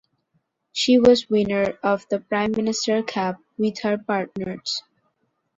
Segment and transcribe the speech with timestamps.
[0.71, 4.81] She was winner of the Prime Minister Cup with her partners.